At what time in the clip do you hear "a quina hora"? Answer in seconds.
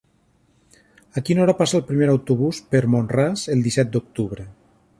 1.19-1.55